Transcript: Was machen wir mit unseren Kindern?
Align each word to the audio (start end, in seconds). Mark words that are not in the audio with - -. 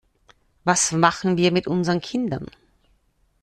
Was 0.63 0.93
machen 0.93 1.37
wir 1.37 1.51
mit 1.51 1.67
unseren 1.67 2.01
Kindern? 2.01 2.47